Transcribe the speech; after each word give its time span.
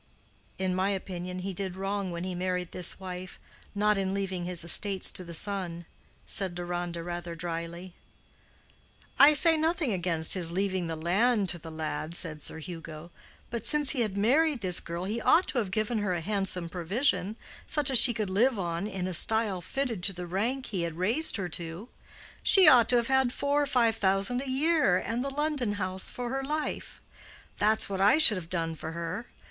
"In 0.57 0.73
my 0.73 0.89
opinion 0.89 1.37
he 1.45 1.53
did 1.53 1.75
wrong 1.75 2.09
when 2.09 2.23
he 2.23 2.33
married 2.33 2.71
this 2.71 2.99
wife—not 2.99 3.99
in 3.99 4.15
leaving 4.15 4.45
his 4.45 4.63
estates 4.63 5.11
to 5.11 5.23
the 5.23 5.35
son," 5.35 5.85
said 6.25 6.55
Deronda, 6.55 7.03
rather 7.03 7.35
dryly. 7.35 7.93
"I 9.19 9.35
say 9.35 9.55
nothing 9.55 9.93
against 9.93 10.33
his 10.33 10.51
leaving 10.51 10.87
the 10.87 10.95
land 10.95 11.49
to 11.49 11.59
the 11.59 11.69
lad," 11.69 12.15
said 12.15 12.41
Sir 12.41 12.57
Hugo; 12.57 13.11
"but 13.51 13.63
since 13.63 13.91
he 13.91 14.01
had 14.01 14.17
married 14.17 14.61
this 14.61 14.79
girl 14.79 15.03
he 15.03 15.21
ought 15.21 15.47
to 15.49 15.59
have 15.59 15.69
given 15.69 15.99
her 15.99 16.15
a 16.15 16.21
handsome 16.21 16.67
provision, 16.67 17.35
such 17.67 17.91
as 17.91 17.99
she 17.99 18.11
could 18.11 18.31
live 18.31 18.57
on 18.57 18.87
in 18.87 19.05
a 19.05 19.13
style 19.13 19.61
fitted 19.61 20.01
to 20.01 20.13
the 20.13 20.25
rank 20.25 20.65
he 20.65 20.81
had 20.81 20.97
raised 20.97 21.35
her 21.35 21.47
to. 21.49 21.89
She 22.41 22.67
ought 22.67 22.89
to 22.89 22.95
have 22.95 23.05
had 23.07 23.31
four 23.31 23.61
or 23.61 23.67
five 23.67 23.97
thousand 23.97 24.41
a 24.41 24.49
year 24.49 24.97
and 24.97 25.23
the 25.23 25.29
London 25.29 25.73
house 25.73 26.09
for 26.09 26.29
her 26.31 26.43
life; 26.43 27.03
that's 27.59 27.87
what 27.87 28.01
I 28.01 28.17
should 28.17 28.37
have 28.37 28.49
done 28.49 28.73
for 28.73 28.93
her. 28.93 29.27